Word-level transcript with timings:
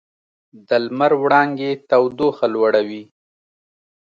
د 0.67 0.69
لمر 0.85 1.11
وړانګې 1.21 1.71
تودوخه 1.89 2.45
لوړوي. 2.53 3.03